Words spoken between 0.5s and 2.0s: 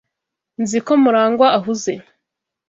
Nzi ko MuragwA ahuze.